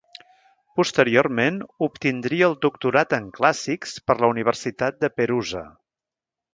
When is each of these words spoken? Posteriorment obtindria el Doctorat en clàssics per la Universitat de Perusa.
Posteriorment 0.79 1.59
obtindria 1.89 2.49
el 2.49 2.57
Doctorat 2.67 3.15
en 3.21 3.29
clàssics 3.39 3.97
per 4.09 4.19
la 4.25 4.35
Universitat 4.35 5.03
de 5.07 5.15
Perusa. 5.19 5.67